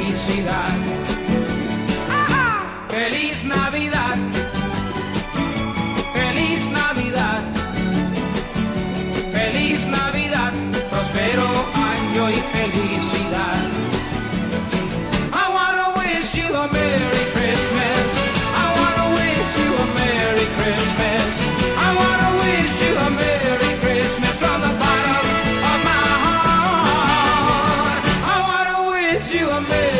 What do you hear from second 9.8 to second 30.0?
Navidad! ¡Prospero año y felicidad! you are.